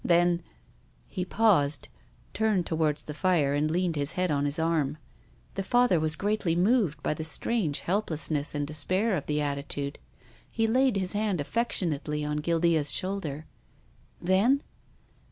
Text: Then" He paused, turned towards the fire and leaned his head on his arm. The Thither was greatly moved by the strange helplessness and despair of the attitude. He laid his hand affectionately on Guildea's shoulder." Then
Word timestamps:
Then" 0.03 0.41
He 1.07 1.23
paused, 1.23 1.87
turned 2.33 2.65
towards 2.65 3.03
the 3.03 3.13
fire 3.13 3.53
and 3.53 3.69
leaned 3.69 3.95
his 3.95 4.13
head 4.13 4.31
on 4.31 4.45
his 4.45 4.57
arm. 4.57 4.97
The 5.53 5.61
Thither 5.61 5.99
was 5.99 6.15
greatly 6.15 6.55
moved 6.55 7.03
by 7.03 7.13
the 7.13 7.23
strange 7.23 7.81
helplessness 7.81 8.55
and 8.55 8.65
despair 8.65 9.15
of 9.15 9.27
the 9.27 9.41
attitude. 9.41 9.99
He 10.51 10.65
laid 10.65 10.97
his 10.97 11.13
hand 11.13 11.39
affectionately 11.39 12.25
on 12.25 12.37
Guildea's 12.37 12.89
shoulder." 12.91 13.45
Then 14.19 14.63